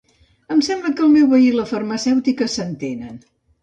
[0.55, 3.27] Em sembla que el meu veí i la farmacèutica s'entenen